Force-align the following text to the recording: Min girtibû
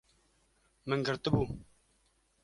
Min 0.87 1.03
girtibû 1.09 1.41